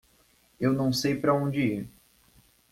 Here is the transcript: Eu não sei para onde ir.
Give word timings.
Eu 0.59 0.73
não 0.73 0.91
sei 0.91 1.15
para 1.15 1.31
onde 1.35 1.59
ir. 1.61 1.89